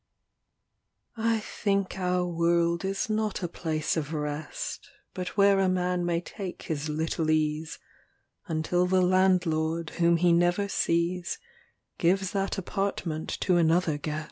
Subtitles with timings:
[1.15, 6.03] LXXIII I think our world is not a place of rest, But where a man
[6.07, 7.77] may take his little ease,
[8.47, 11.37] Until the landlord whom he never sees
[11.99, 14.19] Gives that apartment to another guest.